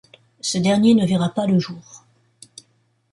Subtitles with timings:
[0.39, 2.03] Ce dernier ne verra pas le jour.